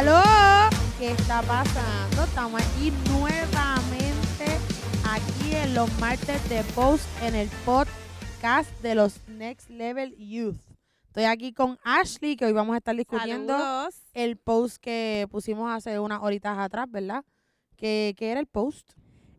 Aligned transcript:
¡Aló! 0.00 0.22
¿Qué 0.98 1.10
está 1.10 1.42
pasando? 1.42 2.24
Estamos 2.24 2.58
aquí 2.62 2.90
nuevamente, 3.10 4.46
aquí 5.04 5.54
en 5.54 5.74
los 5.74 5.92
martes 6.00 6.48
de 6.48 6.64
Post, 6.74 7.04
en 7.22 7.34
el 7.34 7.50
podcast 7.66 8.70
de 8.80 8.94
los 8.94 9.20
Next 9.28 9.68
Level 9.68 10.16
Youth. 10.16 10.56
Estoy 11.08 11.24
aquí 11.24 11.52
con 11.52 11.78
Ashley, 11.84 12.36
que 12.36 12.46
hoy 12.46 12.52
vamos 12.52 12.72
a 12.76 12.78
estar 12.78 12.96
discutiendo 12.96 13.52
Saludos. 13.52 13.94
el 14.14 14.38
post 14.38 14.78
que 14.78 15.28
pusimos 15.30 15.70
hace 15.70 15.98
unas 15.98 16.22
horitas 16.22 16.58
atrás, 16.58 16.86
¿verdad? 16.90 17.22
¿Qué, 17.76 18.14
qué 18.16 18.30
era 18.30 18.40
el 18.40 18.46
post? 18.46 18.92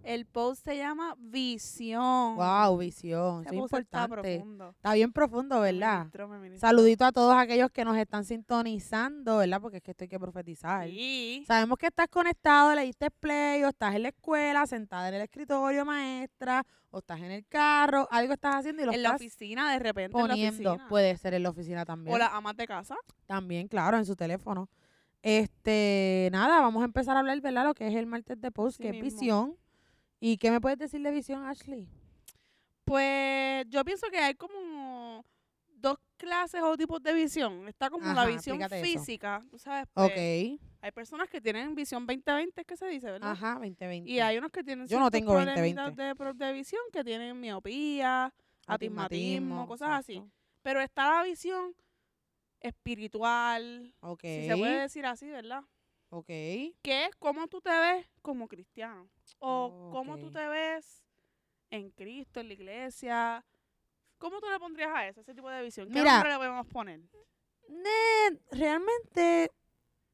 El 0.03 0.25
post 0.25 0.63
se 0.63 0.77
llama 0.77 1.15
Visión. 1.19 2.35
Wow, 2.35 2.77
visión. 2.77 3.41
Eso 3.45 3.53
es 3.53 3.53
está 3.53 3.55
importante. 3.55 4.37
profundo. 4.37 4.69
Está 4.71 4.93
bien 4.93 5.11
profundo, 5.11 5.59
¿verdad? 5.61 6.05
ministró. 6.05 6.59
Saludito 6.59 7.05
a 7.05 7.11
todos 7.11 7.35
aquellos 7.35 7.69
que 7.71 7.85
nos 7.85 7.97
están 7.97 8.25
sintonizando, 8.25 9.37
¿verdad? 9.37 9.61
Porque 9.61 9.77
es 9.77 9.83
que 9.83 9.91
esto 9.91 10.03
hay 10.03 10.07
que 10.07 10.19
profetizar. 10.19 10.87
Sí. 10.87 11.43
Sabemos 11.47 11.77
que 11.77 11.87
estás 11.87 12.07
conectado, 12.07 12.73
le 12.73 12.83
diste 12.83 13.11
play, 13.11 13.63
o 13.63 13.69
estás 13.69 13.95
en 13.95 14.03
la 14.03 14.09
escuela, 14.09 14.65
sentada 14.65 15.09
en 15.09 15.15
el 15.15 15.21
escritorio, 15.21 15.85
maestra, 15.85 16.65
o 16.89 16.99
estás 16.99 17.19
en 17.19 17.31
el 17.31 17.45
carro, 17.47 18.07
algo 18.11 18.33
estás 18.33 18.55
haciendo 18.55 18.81
y 18.81 18.85
lo 18.85 18.93
En 18.93 19.03
la 19.03 19.15
oficina, 19.15 19.71
de 19.71 19.79
repente, 19.79 20.17
en 20.17 20.23
la 20.23 20.29
poniendo. 20.33 20.71
oficina. 20.71 20.89
Puede 20.89 21.17
ser 21.17 21.33
en 21.35 21.43
la 21.43 21.49
oficina 21.49 21.85
también. 21.85 22.15
O 22.15 22.17
las 22.17 22.33
amas 22.33 22.57
de 22.57 22.67
casa. 22.67 22.95
También, 23.27 23.67
claro, 23.67 23.97
en 23.97 24.05
su 24.05 24.15
teléfono. 24.15 24.67
Este, 25.23 26.29
nada, 26.31 26.61
vamos 26.61 26.81
a 26.81 26.85
empezar 26.85 27.15
a 27.15 27.19
hablar, 27.19 27.39
¿verdad? 27.41 27.65
Lo 27.65 27.75
que 27.75 27.87
es 27.87 27.95
el 27.95 28.07
martes 28.07 28.41
de 28.41 28.51
post, 28.51 28.77
Sí 28.77 28.83
que 28.83 28.89
es 28.89 29.01
visión. 29.01 29.55
¿Y 30.23 30.37
qué 30.37 30.51
me 30.51 30.61
puedes 30.61 30.77
decir 30.77 31.01
de 31.01 31.09
visión, 31.11 31.43
Ashley? 31.45 31.89
Pues 32.85 33.65
yo 33.69 33.83
pienso 33.83 34.07
que 34.11 34.19
hay 34.19 34.35
como 34.35 35.25
dos 35.75 35.97
clases 36.15 36.61
o 36.61 36.77
tipos 36.77 37.01
de 37.01 37.11
visión. 37.13 37.67
Está 37.67 37.89
como 37.89 38.13
la 38.13 38.25
visión 38.27 38.59
física, 38.69 39.43
tú 39.49 39.57
sabes. 39.57 39.87
pues, 39.93 40.05
ok. 40.11 40.61
Hay 40.83 40.91
personas 40.91 41.27
que 41.27 41.41
tienen 41.41 41.73
visión 41.73 42.07
20-20, 42.07 42.51
es 42.55 42.65
que 42.65 42.77
se 42.77 42.87
dice, 42.87 43.09
¿verdad? 43.11 43.31
Ajá, 43.31 43.53
2020. 43.55 44.09
Y 44.09 44.19
hay 44.19 44.37
unos 44.37 44.51
que 44.51 44.63
tienen 44.63 44.87
Yo 44.87 44.99
no 44.99 45.09
tengo 45.09 45.33
20/20. 45.33 45.43
problemitas 45.43 45.95
De, 45.95 46.45
de 46.45 46.53
visión, 46.53 46.81
que 46.93 47.03
tienen 47.03 47.39
miopía, 47.39 48.31
atismatismo, 48.67 49.67
cosas 49.67 49.89
así. 49.91 50.23
Pero 50.61 50.81
está 50.81 51.09
la 51.17 51.23
visión 51.23 51.73
espiritual, 52.59 53.91
Ok. 54.01 54.21
si 54.21 54.45
se 54.47 54.55
puede 54.57 54.81
decir 54.81 55.05
así, 55.07 55.27
¿verdad? 55.27 55.63
Ok. 56.13 56.27
Que 56.27 57.05
es 57.05 57.15
cómo 57.17 57.47
tú 57.47 57.61
te 57.61 57.69
ves 57.69 58.05
como 58.21 58.47
cristiano. 58.47 59.07
O 59.39 59.89
cómo 59.91 60.17
tú 60.17 60.29
te 60.29 60.45
ves 60.47 61.01
en 61.69 61.89
Cristo, 61.91 62.41
en 62.41 62.47
la 62.49 62.53
iglesia. 62.53 63.45
¿Cómo 64.17 64.39
tú 64.39 64.49
le 64.49 64.59
pondrías 64.59 64.91
a 64.93 65.07
eso, 65.07 65.21
ese 65.21 65.33
tipo 65.33 65.49
de 65.49 65.63
visión? 65.63 65.87
¿Qué 65.89 65.99
Mira. 65.99 66.13
nombre 66.15 66.31
le 66.31 66.37
podemos 66.37 66.67
poner? 66.67 66.99
Ne- 67.69 68.39
realmente 68.51 69.49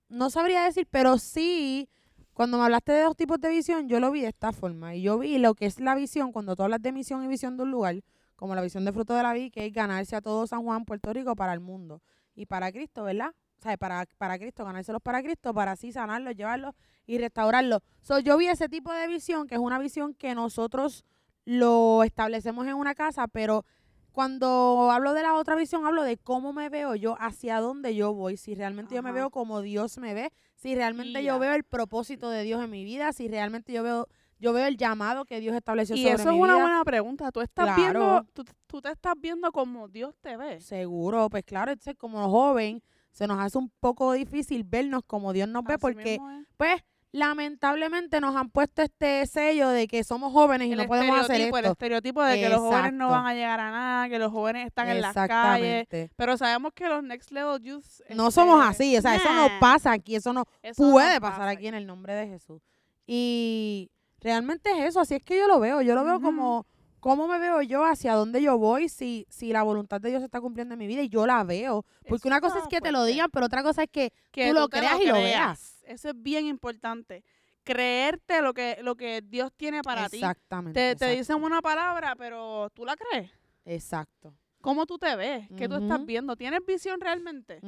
no 0.07 0.29
sabría 0.29 0.63
decir, 0.63 0.87
pero 0.89 1.17
sí, 1.17 1.89
cuando 2.33 2.57
me 2.59 2.65
hablaste 2.65 2.91
de 2.91 3.01
dos 3.01 3.15
tipos 3.17 3.39
de 3.41 3.49
visión, 3.49 3.89
yo 3.89 3.99
lo 3.99 4.11
vi 4.11 4.21
de 4.21 4.27
esta 4.27 4.53
forma. 4.53 4.95
Y 4.95 5.01
yo 5.01 5.17
vi 5.17 5.39
lo 5.39 5.55
que 5.55 5.65
es 5.65 5.79
la 5.79 5.95
visión, 5.95 6.31
cuando 6.31 6.55
tú 6.55 6.61
hablas 6.63 6.81
de 6.81 6.91
misión 6.91 7.23
y 7.25 7.27
visión 7.27 7.57
de 7.57 7.63
un 7.63 7.71
lugar, 7.71 7.95
como 8.35 8.53
la 8.53 8.61
visión 8.61 8.85
de 8.85 8.93
fruto 8.93 9.15
de 9.15 9.23
la 9.23 9.33
vida, 9.33 9.49
que 9.49 9.65
es 9.65 9.73
ganarse 9.73 10.15
a 10.15 10.21
todo 10.21 10.45
San 10.45 10.63
Juan, 10.63 10.85
Puerto 10.85 11.11
Rico, 11.11 11.35
para 11.35 11.53
el 11.53 11.59
mundo. 11.59 12.03
Y 12.35 12.45
para 12.45 12.71
Cristo, 12.71 13.03
¿verdad? 13.03 13.33
Sea, 13.59 13.75
para, 13.77 14.05
para 14.17 14.37
Cristo, 14.37 14.63
ganárselos 14.65 15.01
para 15.01 15.21
Cristo, 15.23 15.53
para 15.53 15.71
así 15.71 15.91
sanarlos, 15.91 16.35
llevarlos 16.35 16.75
y 17.07 17.17
restaurarlos. 17.17 17.81
So, 18.01 18.19
yo 18.19 18.37
vi 18.37 18.47
ese 18.47 18.69
tipo 18.69 18.93
de 18.93 19.07
visión, 19.07 19.47
que 19.47 19.55
es 19.55 19.61
una 19.61 19.79
visión 19.79 20.13
que 20.13 20.35
nosotros 20.35 21.03
lo 21.45 22.03
establecemos 22.03 22.67
en 22.67 22.75
una 22.75 22.93
casa, 22.93 23.27
pero 23.27 23.65
cuando 24.11 24.89
hablo 24.91 25.13
de 25.13 25.23
la 25.23 25.33
otra 25.35 25.55
visión, 25.55 25.85
hablo 25.85 26.03
de 26.03 26.17
cómo 26.17 26.51
me 26.51 26.69
veo 26.69 26.95
yo, 26.95 27.15
hacia 27.19 27.59
dónde 27.59 27.95
yo 27.95 28.13
voy, 28.13 28.35
si 28.35 28.55
realmente 28.55 28.95
yo 28.95 29.03
me 29.03 29.11
veo 29.11 29.29
como 29.29 29.61
Dios 29.61 29.97
me 29.97 30.13
ve, 30.13 30.31
si 30.55 30.75
realmente 30.75 31.23
yo 31.23 31.39
veo 31.39 31.53
el 31.53 31.63
propósito 31.63 32.29
de 32.29 32.43
Dios 32.43 32.63
en 32.63 32.69
mi 32.69 32.83
vida, 32.83 33.13
si 33.13 33.27
realmente 33.27 33.71
yo 33.73 33.83
veo 33.83 34.07
yo 34.39 34.53
veo 34.53 34.67
el 34.67 34.77
llamado 34.77 35.25
que 35.25 35.39
Dios 35.39 35.55
estableció 35.55 35.95
Y 35.95 36.03
sobre 36.03 36.13
eso 36.13 36.29
es 36.29 36.35
mi 36.35 36.41
una 36.41 36.57
buena 36.57 36.83
pregunta. 36.85 37.31
Tú 37.31 37.41
estás 37.41 37.65
Claro. 37.65 37.81
viendo, 37.81 38.25
tú, 38.33 38.43
tú 38.67 38.81
te 38.81 38.91
estás 38.91 39.15
viendo 39.19 39.51
como 39.51 39.87
Dios 39.87 40.15
te 40.21 40.37
ve. 40.37 40.59
Seguro, 40.59 41.27
pues 41.29 41.43
claro, 41.43 41.71
entonces 41.71 41.95
como 41.97 42.29
joven 42.29 42.83
se 43.17 43.25
nos 43.25 43.39
hace 43.39 43.57
un 43.57 43.71
poco 43.79 44.13
difícil 44.13 44.63
vernos 44.63 45.01
como 45.07 45.33
Dios 45.33 45.49
nos 45.49 45.63
ve 45.63 45.73
Así 45.73 45.81
porque 45.81 46.19
mismo 46.19 46.43
pues 46.55 46.83
lamentablemente 47.11 48.21
nos 48.21 48.35
han 48.35 48.49
puesto 48.49 48.83
este 48.83 49.25
sello 49.25 49.69
de 49.69 49.87
que 49.87 50.03
somos 50.03 50.31
jóvenes 50.31 50.67
y 50.67 50.73
el 50.73 50.77
no 50.77 50.85
podemos 50.85 51.17
hacer 51.17 51.41
estereotipo, 51.41 51.57
el 51.57 51.65
esto. 51.65 51.71
estereotipo 51.71 52.23
de 52.23 52.39
que 52.39 52.49
los 52.49 52.59
jóvenes 52.59 52.93
no 52.93 53.09
van 53.09 53.25
a 53.25 53.33
llegar 53.33 53.59
a 53.59 53.71
nada, 53.71 54.09
que 54.09 54.19
los 54.19 54.31
jóvenes 54.31 54.67
están 54.67 54.89
en 54.89 55.01
las 55.01 55.15
calles. 55.15 55.87
Pero 56.15 56.37
sabemos 56.37 56.73
que 56.75 56.87
los 56.87 57.01
Next 57.01 57.31
Level 57.31 57.59
Youth... 57.63 57.85
No 58.09 58.27
este, 58.27 58.39
somos 58.39 58.63
así, 58.63 58.95
o 58.95 59.01
sea, 59.01 59.15
eso 59.15 59.33
no 59.33 59.47
pasa 59.59 59.93
aquí, 59.93 60.15
eso 60.15 60.31
no 60.31 60.45
eso 60.61 60.85
no 60.85 60.91
puede 60.91 61.19
pasa 61.19 61.37
pasar 61.37 61.47
aquí 61.47 61.65
en 61.67 61.73
el 61.73 61.87
nombre 61.87 62.13
de 62.13 62.27
Jesús. 62.27 62.61
Y 63.07 63.89
realmente 64.19 64.69
es 64.69 64.89
eso, 64.89 64.99
así 64.99 65.15
es 65.15 65.23
que 65.23 65.39
yo 65.39 65.47
lo 65.47 65.59
veo, 65.59 65.81
yo 65.81 65.95
lo 65.95 66.03
veo 66.03 66.21
como 66.21 66.67
cómo 66.99 67.27
me 67.27 67.39
veo 67.39 67.61
yo, 67.61 67.85
hacia 67.85 68.13
dónde 68.13 68.41
yo 68.41 68.57
voy, 68.57 68.89
si, 68.89 69.25
si 69.29 69.51
la 69.51 69.63
voluntad 69.63 70.01
de 70.01 70.09
Dios 70.09 70.21
se 70.21 70.25
está 70.25 70.41
cumpliendo 70.41 70.73
en 70.73 70.79
mi 70.79 70.87
vida 70.87 71.01
y 71.01 71.09
yo 71.09 71.25
la 71.25 71.43
veo. 71.43 71.85
Porque 72.07 72.15
Eso 72.15 72.27
una 72.27 72.41
cosa 72.41 72.59
es 72.59 72.67
que 72.67 72.81
te 72.81 72.91
lo 72.91 73.03
digan, 73.03 73.29
pero 73.31 73.45
otra 73.45 73.63
cosa 73.63 73.83
es 73.83 73.89
que 73.89 74.11
que 74.31 74.49
tú 74.49 74.53
lo 74.53 74.69
creas 74.69 74.99
y 75.01 75.05
lo 75.05 75.15
veas. 75.15 75.83
Eso 75.85 76.09
es 76.09 76.21
bien 76.21 76.45
importante. 76.45 77.23
Creerte 77.63 78.41
lo 78.41 78.53
que, 78.53 78.79
lo 78.81 78.95
que 78.95 79.21
Dios 79.21 79.51
tiene 79.55 79.81
para 79.81 80.07
ti. 80.09 80.17
Exactamente. 80.17 80.95
Te, 80.95 81.15
dicen 81.17 81.43
una 81.43 81.61
palabra, 81.61 82.15
pero 82.15 82.69
tú 82.69 82.85
la 82.85 82.95
crees. 82.95 83.29
Exacto. 83.65 84.33
¿Cómo 84.61 84.85
tú 84.85 84.97
te 84.97 85.15
ves? 85.15 85.47
¿Qué 85.57 85.67
tú 85.67 85.75
estás 85.75 86.05
viendo? 86.05 86.35
¿Tienes 86.35 86.65
visión 86.65 86.99
realmente? 86.99 87.59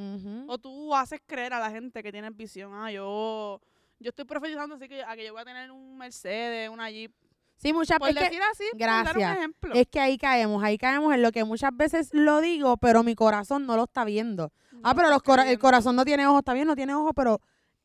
¿O 0.47 0.57
tú 0.57 0.95
haces 0.95 1.21
creer 1.25 1.53
a 1.53 1.59
la 1.59 1.69
gente 1.69 2.01
que 2.01 2.11
tienes 2.11 2.35
visión? 2.35 2.73
Ah, 2.73 2.91
yo, 2.91 3.61
yo 3.99 4.09
estoy 4.09 4.25
profetizando 4.25 4.75
así 4.75 4.87
que, 4.87 5.03
a 5.03 5.15
que 5.15 5.25
yo 5.25 5.33
voy 5.33 5.41
a 5.41 5.45
tener 5.45 5.71
un 5.71 5.97
Mercedes, 5.97 6.69
una 6.69 6.89
Jeep. 6.89 7.13
Sí, 7.61 7.73
muchas 7.73 7.99
Por 7.99 8.07
veces. 8.07 8.23
decir 8.23 8.41
así, 8.51 8.63
por 8.71 8.79
dar 8.79 8.97
un 8.99 9.03
gracias. 9.03 9.37
ejemplo. 9.37 9.73
Es 9.75 9.87
que 9.87 9.99
ahí 9.99 10.17
caemos, 10.17 10.63
ahí 10.63 10.77
caemos 10.77 11.13
en 11.13 11.21
lo 11.21 11.31
que 11.31 11.43
muchas 11.43 11.75
veces 11.75 12.09
lo 12.13 12.39
digo, 12.39 12.77
pero 12.77 13.03
mi 13.03 13.15
corazón 13.15 13.65
no 13.65 13.75
lo 13.75 13.83
está 13.83 14.05
viendo. 14.05 14.53
Ah, 14.81 14.95
pero 14.95 15.09
los 15.09 15.21
el 15.45 15.59
corazón 15.59 15.95
no 15.97 16.05
tiene 16.05 16.25
ojos, 16.25 16.39
está 16.39 16.53
bien, 16.53 16.67
no 16.67 16.75
tiene 16.75 16.93
ojos, 16.93 17.11
pero 17.13 17.41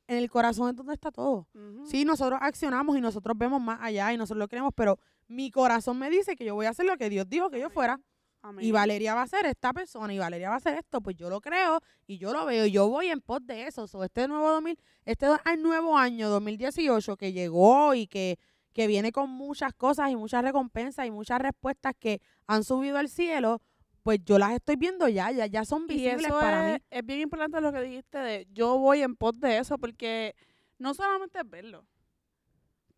en 0.07 0.19
el 0.19 0.31
corazón 0.31 0.71
es 0.71 0.77
donde 0.77 0.95
está 0.95 1.11
todo. 1.11 1.49
Ujú. 1.55 1.87
Sí, 1.87 2.05
nosotros 2.05 2.39
accionamos 2.41 2.97
y 2.97 3.01
nosotros 3.01 3.37
vemos 3.37 3.61
más 3.61 3.81
allá 3.83 4.13
y 4.13 4.17
nosotros 4.17 4.39
lo 4.39 4.49
queremos, 4.49 4.73
pero 4.77 4.99
mi 5.27 5.51
corazón 5.51 5.99
me 5.99 6.09
dice 6.09 6.37
que 6.37 6.45
yo 6.45 6.55
voy 6.55 6.67
a 6.67 6.71
hacer 6.71 6.87
lo 6.87 6.97
que 6.97 7.11
Dios 7.11 7.29
dijo 7.29 7.51
que 7.51 7.59
yo 7.59 7.69
fuera. 7.69 7.99
Amén. 8.43 8.65
Y 8.65 8.73
Valeria 8.73 9.15
va 9.15 9.23
a 9.23 9.27
ser 9.27 9.47
esta 9.47 9.73
persona 9.73 10.13
y 10.13 10.19
Valeria 10.19 10.51
va 10.51 10.57
a 10.57 10.59
hacer 10.59 10.77
esto, 10.79 11.01
pues 11.01 11.17
yo 11.17 11.31
lo 11.31 11.41
creo 11.41 11.81
y 12.07 12.19
yo 12.19 12.33
lo 12.33 12.45
veo 12.45 12.67
y 12.67 12.71
yo 12.71 12.89
voy 12.89 13.09
en 13.09 13.23
pos 13.23 13.41
de 13.47 13.67
eso. 13.67 13.89
So, 13.89 14.05
este 14.05 14.29
nuevo 14.29 14.51
2000, 14.51 14.79
este 15.07 15.27
nuevo 15.59 15.97
año 15.97 16.29
2018 16.29 17.17
que 17.17 17.33
llegó 17.33 17.95
y 17.95 18.07
que, 18.07 18.39
que 18.75 18.87
viene 18.87 19.11
con 19.13 19.31
muchas 19.31 19.73
cosas 19.73 20.11
y 20.11 20.17
muchas 20.17 20.43
recompensas 20.43 21.07
y 21.07 21.11
muchas 21.11 21.41
respuestas 21.41 21.95
que 21.99 22.21
han 22.47 22.63
subido 22.65 22.99
al 22.99 23.09
cielo, 23.09 23.63
pues 24.03 24.19
yo 24.25 24.39
las 24.39 24.53
estoy 24.53 24.77
viendo 24.77 25.09
ya, 25.09 25.31
ya, 25.31 25.47
ya 25.47 25.65
son 25.65 25.85
Y 25.89 25.95
visibles 25.95 26.27
eso 26.27 26.39
para 26.39 26.75
es, 26.75 26.81
mí. 26.81 26.87
es 26.91 27.07
bien 27.07 27.21
importante 27.21 27.61
lo 27.63 27.73
que 27.73 27.81
dijiste 27.81 28.19
de 28.19 28.47
yo 28.53 28.77
voy 28.77 29.01
en 29.01 29.17
pos 29.17 29.41
de 29.41 29.57
eso, 29.59 29.79
porque 29.79 30.35
no 30.79 30.93
solamente 30.93 31.39
es 31.39 31.49
verlo. 31.49 31.87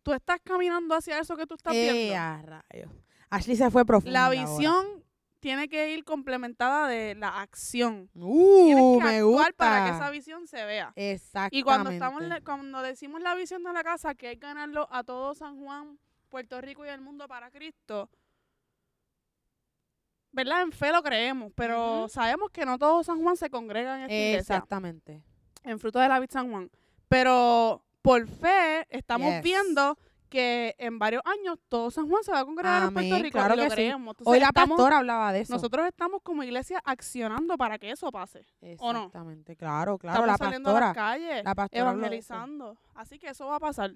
Tú 0.03 0.13
estás 0.13 0.39
caminando 0.43 0.95
hacia 0.95 1.19
eso 1.19 1.37
que 1.37 1.45
tú 1.45 1.55
estás 1.55 1.73
Eh, 1.75 1.91
viendo. 1.93 2.15
a 2.21 2.41
rayos. 2.41 2.91
Ashley 3.29 3.55
se 3.55 3.69
fue 3.71 3.85
profunda 3.85 4.11
La 4.13 4.25
ahora. 4.25 4.41
Tiene 5.39 5.67
que 5.69 5.91
ir 5.93 6.03
complementada 6.03 6.87
de 6.87 7.15
la 7.15 7.41
acción. 7.41 8.09
Uh, 8.15 8.65
Tienes 8.65 8.97
que 8.99 9.03
me 9.03 9.23
gusta. 9.23 9.51
para 9.55 9.85
que 9.85 9.91
esa 9.91 10.09
visión 10.09 10.47
se 10.47 10.65
vea. 10.65 10.93
Exactamente. 10.95 11.57
Y 11.57 11.63
cuando 11.63 11.89
estamos 11.91 12.23
cuando 12.43 12.81
decimos 12.81 13.21
la 13.21 13.35
visión 13.35 13.63
de 13.63 13.73
la 13.73 13.83
casa, 13.83 14.15
que 14.15 14.31
es 14.31 14.39
ganarlo 14.39 14.87
a 14.91 15.03
todo 15.03 15.33
San 15.35 15.59
Juan, 15.63 15.99
Puerto 16.29 16.59
Rico 16.61 16.85
y 16.85 16.89
el 16.89 17.01
mundo 17.01 17.27
para 17.27 17.49
Cristo, 17.51 18.09
¿verdad? 20.31 20.61
En 20.61 20.71
fe 20.71 20.91
lo 20.91 21.01
creemos, 21.01 21.51
pero 21.55 22.07
sabemos 22.09 22.49
que 22.51 22.65
no 22.65 22.77
todo 22.77 23.03
San 23.03 23.21
Juan 23.21 23.37
se 23.37 23.49
congrega 23.49 23.95
en 23.97 24.01
esta 24.03 24.13
iglesia, 24.13 24.39
Exactamente. 24.39 25.23
en 25.63 25.79
Fruto 25.79 25.99
de 25.99 26.07
la 26.09 26.19
Vid 26.19 26.29
San 26.29 26.49
Juan. 26.51 26.69
Pero 27.07 27.83
por 28.01 28.27
fe 28.27 28.85
estamos 28.89 29.31
Yes. 29.33 29.43
viendo 29.43 29.97
que 30.27 30.75
en 30.77 30.99
varios 30.99 31.21
años 31.25 31.57
todo 31.67 31.89
San 31.91 32.07
Juan 32.09 32.23
se 32.23 32.31
va 32.31 32.39
a 32.41 32.45
congregar 32.45 32.83
en 32.83 32.93
Puerto 32.93 33.09
Amén, 33.13 33.23
Rico 33.23 33.37
claro 33.37 33.53
y 33.53 33.57
lo 33.57 33.63
que 33.63 33.69
sí. 33.69 33.75
creemos. 33.75 34.13
Entonces, 34.13 34.33
Hoy 34.33 34.39
la 34.39 34.47
estamos- 34.47 34.77
pastora 34.77 34.97
hablaba 34.99 35.33
de 35.33 35.41
eso. 35.41 35.53
nosotros 35.53 35.85
estamos 35.87 36.21
como 36.21 36.43
iglesia 36.43 36.81
accionando 36.85 37.57
para 37.57 37.77
que 37.79 37.91
eso 37.91 38.11
pase. 38.11 38.45
¿o 38.79 38.93
no? 38.93 38.99
Exactamente, 39.05 39.55
claro, 39.55 39.97
claro. 39.97 40.19
estamos 40.19 40.27
La 40.27 40.37
saliendo 40.45 40.69
a 40.69 40.73
pastora, 40.73 40.87
las 40.87 40.95
calles, 40.95 41.43
la 41.43 41.55
pastora 41.55 41.81
evangelizando. 41.81 42.77
Así 42.95 43.19
que 43.19 43.27
eso 43.29 43.47
va 43.47 43.55
a 43.55 43.59
pasar. 43.59 43.93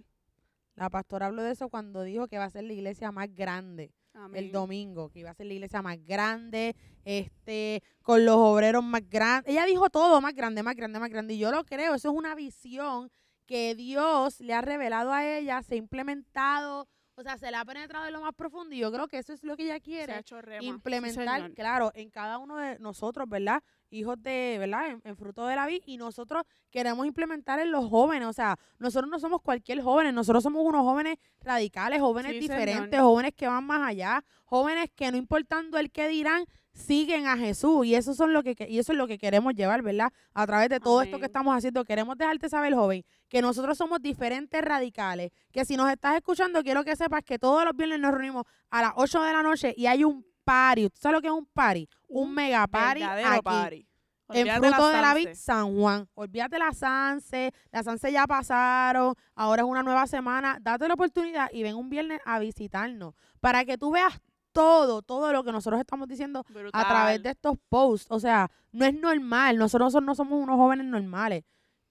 La 0.75 0.89
pastora 0.89 1.25
habló 1.27 1.43
de 1.43 1.51
eso 1.51 1.69
cuando 1.69 2.01
dijo 2.03 2.27
que 2.27 2.37
va 2.37 2.45
a 2.45 2.49
ser 2.49 2.63
la 2.63 2.73
iglesia 2.73 3.11
más 3.11 3.27
grande 3.35 3.91
Amén. 4.13 4.45
el 4.45 4.51
domingo, 4.51 5.09
que 5.09 5.19
iba 5.19 5.29
a 5.29 5.33
ser 5.33 5.45
la 5.47 5.53
iglesia 5.53 5.81
más 5.81 5.97
grande, 6.05 6.75
este, 7.03 7.83
con 8.01 8.25
los 8.25 8.35
obreros 8.37 8.83
más 8.83 9.07
grandes. 9.09 9.51
Ella 9.51 9.65
dijo 9.65 9.89
todo 9.89 10.21
más 10.21 10.33
grande, 10.33 10.63
más 10.63 10.75
grande, 10.75 10.99
más 10.99 11.09
grande. 11.09 11.33
Y 11.33 11.39
yo 11.39 11.51
lo 11.51 11.63
creo, 11.65 11.93
eso 11.95 12.09
es 12.09 12.15
una 12.15 12.35
visión 12.35 13.11
que 13.51 13.75
Dios 13.75 14.39
le 14.39 14.53
ha 14.53 14.61
revelado 14.61 15.11
a 15.11 15.25
ella, 15.27 15.61
se 15.61 15.73
ha 15.73 15.77
implementado. 15.77 16.87
O 17.15 17.21
sea, 17.21 17.37
se 17.37 17.51
le 17.51 17.57
ha 17.57 17.65
penetrado 17.65 18.07
en 18.07 18.13
lo 18.13 18.21
más 18.21 18.33
profundo 18.33 18.73
y 18.73 18.77
yo 18.79 18.89
creo 18.93 19.09
que 19.09 19.17
eso 19.17 19.33
es 19.33 19.43
lo 19.43 19.57
que 19.57 19.63
ella 19.63 19.73
Se 19.73 19.77
ha 19.77 19.79
quiere. 19.81 20.23
Sí, 20.23 20.65
implementar, 20.65 21.51
claro, 21.53 21.91
en 21.93 22.09
cada 22.09 22.37
uno 22.37 22.55
de 22.55 22.79
nosotros, 22.79 23.27
¿verdad? 23.27 23.61
Hijos 23.89 24.15
de, 24.23 24.55
¿verdad? 24.57 24.87
En, 24.87 25.01
en 25.03 25.17
fruto 25.17 25.45
de 25.47 25.57
la 25.57 25.67
vida 25.67 25.83
y 25.85 25.97
nosotros 25.97 26.43
queremos 26.71 27.05
implementar 27.05 27.59
en 27.59 27.71
los 27.71 27.89
jóvenes, 27.89 28.29
o 28.29 28.33
sea, 28.33 28.57
nosotros 28.79 29.11
no 29.11 29.19
somos 29.19 29.41
cualquier 29.41 29.81
joven, 29.81 30.15
nosotros 30.15 30.41
somos 30.41 30.63
unos 30.65 30.83
jóvenes 30.83 31.17
radicales, 31.41 31.99
jóvenes 31.99 32.31
Sí, 32.31 32.39
diferentes, 32.39 32.89
señor. 32.91 33.03
jóvenes 33.03 33.33
que 33.35 33.47
van 33.47 33.65
más 33.65 33.81
allá, 33.87 34.23
jóvenes 34.45 34.89
que 34.95 35.11
no 35.11 35.17
importando 35.17 35.77
el 35.77 35.91
que 35.91 36.07
dirán, 36.07 36.45
siguen 36.73 37.27
a 37.27 37.37
Jesús 37.37 37.85
y 37.85 37.95
eso 37.95 38.13
son 38.13 38.33
lo 38.33 38.43
que 38.43 38.55
y 38.69 38.79
eso 38.79 38.91
es 38.91 38.97
lo 38.97 39.07
que 39.07 39.17
queremos 39.17 39.53
llevar, 39.53 39.81
¿verdad? 39.81 40.11
A 40.33 40.45
través 40.47 40.69
de 40.69 40.79
todo 40.79 41.01
esto 41.01 41.19
que 41.19 41.25
estamos 41.25 41.55
haciendo, 41.55 41.83
queremos 41.83 42.17
dejarte 42.17 42.49
saber, 42.49 42.73
joven, 42.73 43.03
que 43.29 43.41
nosotros 43.41 43.77
somos 43.77 44.01
diferentes 44.01 44.61
radicales, 44.61 45.31
que 45.51 45.65
si 45.65 45.75
nos 45.75 45.89
estás 45.89 46.15
escuchando, 46.15 46.63
quiero 46.63 46.83
que 46.83 46.95
sepas 46.95 47.23
que 47.23 47.37
todos 47.39 47.65
los 47.65 47.75
viernes 47.75 47.99
nos 47.99 48.11
reunimos 48.11 48.45
a 48.69 48.81
las 48.81 48.93
8 48.95 49.23
de 49.23 49.33
la 49.33 49.43
noche 49.43 49.73
y 49.75 49.85
hay 49.85 50.03
un 50.03 50.25
party. 50.43 50.89
¿Tú 50.89 50.99
sabes 50.99 51.15
lo 51.15 51.21
que 51.21 51.27
es 51.27 51.33
un 51.33 51.45
party? 51.45 51.87
Un, 52.07 52.33
mega 52.33 52.67
party 52.67 53.03
aquí. 53.03 53.41
party. 53.43 53.87
En 54.33 54.47
Fruto 54.47 54.87
de 54.87 55.01
la. 55.01 55.13
Vid, 55.13 55.33
San 55.33 55.75
Juan. 55.77 56.07
Olvídate 56.13 56.57
la 56.57 56.71
Sanse, 56.71 57.51
la 57.71 57.83
Sanse 57.83 58.11
ya 58.11 58.25
pasaron, 58.25 59.13
ahora 59.35 59.63
es 59.63 59.67
una 59.67 59.83
nueva 59.83 60.07
semana. 60.07 60.57
Date 60.61 60.87
la 60.87 60.93
oportunidad 60.93 61.49
y 61.51 61.63
ven 61.63 61.75
un 61.75 61.89
viernes 61.89 62.21
a 62.25 62.39
visitarnos 62.39 63.13
para 63.39 63.65
que 63.65 63.77
tú 63.77 63.91
veas 63.91 64.21
todo, 64.51 65.01
todo 65.01 65.31
lo 65.33 65.43
que 65.43 65.51
nosotros 65.51 65.79
estamos 65.79 66.07
diciendo 66.07 66.43
a 66.73 66.87
través 66.87 67.21
de 67.23 67.29
estos 67.31 67.57
posts. 67.69 68.07
O 68.09 68.19
sea, 68.19 68.49
no 68.71 68.85
es 68.85 68.93
normal. 68.93 69.57
Nosotros 69.57 69.93
no 70.01 70.15
somos 70.15 70.41
unos 70.41 70.55
jóvenes 70.57 70.85
normales. 70.85 71.43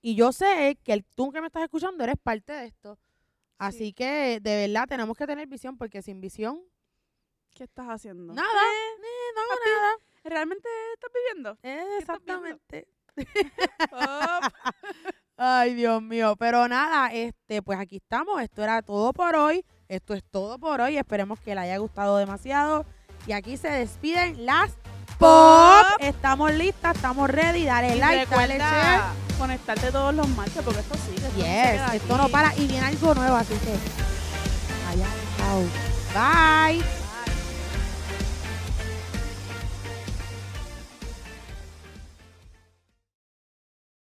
Y 0.03 0.15
yo 0.15 0.33
sé 0.33 0.79
que 0.83 0.93
el, 0.95 1.05
tú 1.05 1.31
que 1.33 1.41
me 1.41 1.49
estás 1.49 1.63
escuchando 1.63 2.03
eres 2.05 2.17
parte 2.23 2.53
de 2.53 2.67
esto. 2.67 2.99
Así 3.59 3.79
Sí. 3.89 3.93
que 3.93 4.41
de 4.41 4.67
verdad 4.67 4.87
tenemos 4.89 5.17
que 5.17 5.27
tener 5.27 5.47
visión 5.47 5.77
porque 5.77 6.01
sin 6.03 6.21
visión, 6.21 6.61
¿Qué 7.55 7.65
estás 7.65 7.89
haciendo? 7.89 8.33
nada, 8.33 8.49
eh, 8.49 9.33
no 9.35 9.41
hago 9.43 9.53
nada. 9.67 9.93
¿Realmente 10.25 10.69
estás 10.95 11.11
viviendo? 11.13 11.59
Eh, 11.63 11.99
estás 11.99 12.25
viendo? 12.25 12.47
exactamente. 12.57 12.89
Oh, 13.93 14.41
Ay, 15.37 15.75
Dios 15.75 16.01
mío. 16.03 16.37
Pero 16.39 16.69
nada, 16.69 17.09
este, 17.13 17.61
pues 17.63 17.79
aquí 17.79 17.97
estamos. 17.97 18.41
Esto 18.43 18.63
era 18.63 18.83
todo 18.83 19.13
por 19.13 19.35
hoy. 19.35 19.65
Esto 19.91 20.15
es 20.15 20.23
todo 20.23 20.57
por 20.57 20.81
hoy. 20.81 20.97
Esperemos 20.97 21.41
que 21.41 21.53
le 21.53 21.63
haya 21.63 21.77
gustado 21.79 22.17
demasiado. 22.17 22.87
Y 23.27 23.33
aquí 23.33 23.57
se 23.57 23.69
despiden 23.69 24.47
las 24.47 24.71
pop. 25.19 25.85
Estamos 25.99 26.53
listas, 26.55 26.95
estamos 26.95 27.29
ready. 27.29 27.65
Dale 27.65 27.97
y 27.97 27.99
like, 27.99 28.33
dale 28.33 28.59
share. 28.59 29.03
conectarte 29.37 29.91
todos 29.91 30.15
los 30.15 30.29
martes 30.29 30.63
porque 30.65 30.79
esto 30.79 30.95
sigue. 30.95 31.27
esto 31.27 31.37
no 31.37 31.45
Yes, 31.45 31.73
queda 31.73 31.97
esto 31.97 32.17
no 32.17 32.29
para. 32.29 32.55
Y 32.57 32.69
viene 32.69 32.87
algo 32.87 33.15
nuevo, 33.15 33.35
así 33.35 33.55
que. 33.55 33.75
Allá, 34.91 35.07
chao. 35.37 35.63
Bye. 36.15 37.00